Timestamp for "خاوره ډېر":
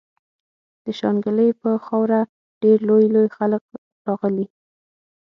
1.85-2.77